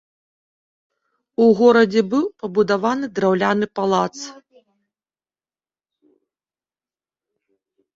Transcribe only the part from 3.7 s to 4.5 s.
палац.